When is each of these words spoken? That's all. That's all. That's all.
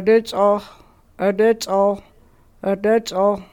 That's 0.00 0.32
all. 0.32 0.62
That's 1.18 1.68
all. 1.68 2.02
That's 2.62 3.12
all. 3.12 3.44